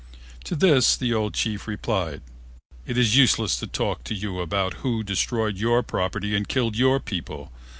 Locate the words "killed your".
6.47-6.99